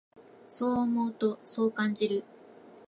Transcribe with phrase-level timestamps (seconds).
[0.49, 2.23] そう思うと、そう感じる。